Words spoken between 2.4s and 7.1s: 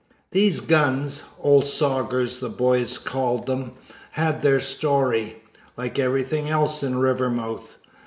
boys called them) had their story, like everything else in